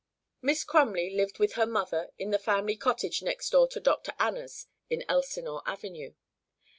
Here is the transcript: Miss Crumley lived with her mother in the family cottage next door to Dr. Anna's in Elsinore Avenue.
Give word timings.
Miss 0.41 0.63
Crumley 0.63 1.11
lived 1.15 1.37
with 1.37 1.53
her 1.53 1.67
mother 1.67 2.09
in 2.17 2.31
the 2.31 2.39
family 2.39 2.75
cottage 2.75 3.21
next 3.21 3.51
door 3.51 3.67
to 3.67 3.79
Dr. 3.79 4.13
Anna's 4.19 4.65
in 4.89 5.03
Elsinore 5.07 5.61
Avenue. 5.67 6.15